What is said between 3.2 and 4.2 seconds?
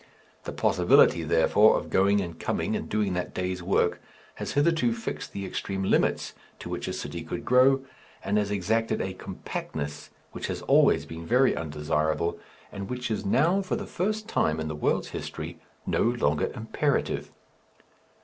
day's work